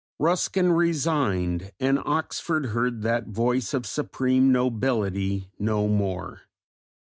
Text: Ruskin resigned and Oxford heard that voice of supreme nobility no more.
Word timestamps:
Ruskin 0.17 0.71
resigned 0.71 1.73
and 1.79 1.99
Oxford 2.03 2.65
heard 2.73 3.03
that 3.03 3.27
voice 3.27 3.71
of 3.71 3.85
supreme 3.85 4.51
nobility 4.51 5.51
no 5.59 5.87
more. 5.87 6.41